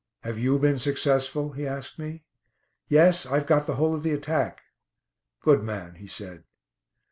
[0.21, 2.23] "Have you been successful?" he asked me.
[2.87, 4.63] "Yes, I've got the whole of the attack."
[5.41, 6.43] "Good man," he said.